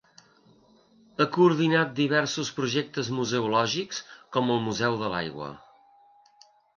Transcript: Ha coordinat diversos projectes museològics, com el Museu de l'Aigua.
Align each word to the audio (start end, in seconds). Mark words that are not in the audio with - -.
Ha 1.17 1.25
coordinat 1.33 1.91
diversos 1.99 2.49
projectes 2.59 3.11
museològics, 3.17 3.99
com 4.39 4.49
el 4.55 4.63
Museu 4.69 4.97
de 5.03 5.13
l'Aigua. 5.15 5.51